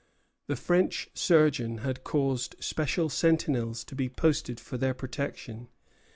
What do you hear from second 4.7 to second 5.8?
their protection.